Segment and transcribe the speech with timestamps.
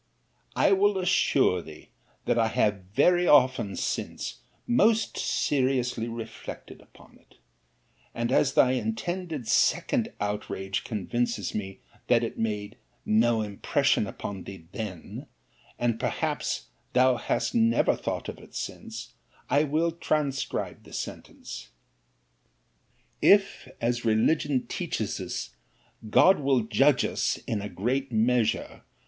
[0.55, 1.91] ——I will assure thee,
[2.25, 7.35] that I have very often since most seriously reflected upon it:
[8.15, 14.65] and as thy intended second outrage convinces me that it made no impression upon thee
[14.71, 15.27] then,
[15.77, 19.13] and perhaps thou hast never thought of it since,
[19.51, 21.69] I will transcribe the sentence.
[23.21, 25.51] 'If, as religion teaches us,
[26.09, 28.81] God will judge us, in a great measure!